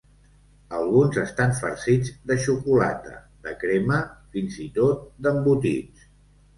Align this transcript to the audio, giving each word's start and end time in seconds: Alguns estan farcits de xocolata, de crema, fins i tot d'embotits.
Alguns 0.77 1.19
estan 1.23 1.53
farcits 1.59 2.15
de 2.33 2.39
xocolata, 2.47 3.15
de 3.47 3.57
crema, 3.63 4.03
fins 4.35 4.61
i 4.69 4.71
tot 4.83 5.09
d'embotits. 5.25 6.15